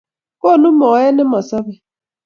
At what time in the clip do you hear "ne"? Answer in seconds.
1.15-1.23